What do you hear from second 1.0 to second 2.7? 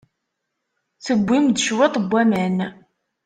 Tewwim-d cwiṭ n waman.